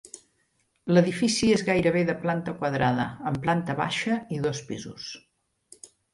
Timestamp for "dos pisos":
4.49-5.09